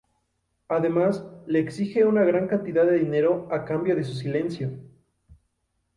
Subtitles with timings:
[0.67, 4.71] Además, le exige una gran cantidad de dinero a cambio de su silencio.